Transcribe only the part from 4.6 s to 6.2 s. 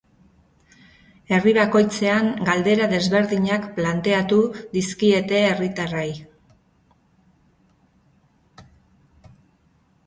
dizkiete herritarrei.